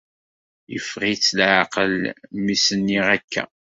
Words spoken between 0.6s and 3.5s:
Yeffeɣ-itt leɛqel mi s-nniɣ akka.